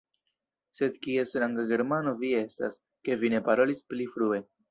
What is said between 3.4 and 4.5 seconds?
parolis pli frue!